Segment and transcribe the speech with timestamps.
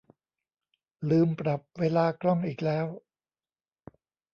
[1.09, 2.87] ลืมปรับเวลากล้องอีกแล้ว